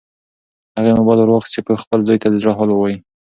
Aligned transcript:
هغې 0.77 0.91
موبایل 0.99 1.19
ورواخیست 1.21 1.53
چې 1.55 1.61
خپل 1.83 1.99
زوی 2.07 2.17
ته 2.21 2.27
د 2.29 2.35
زړه 2.41 2.53
حال 2.57 2.69
ووایي. 2.71 2.97